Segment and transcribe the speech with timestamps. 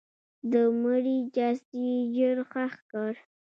[0.51, 3.13] د مړي جسد یې ژر ښخ کړ.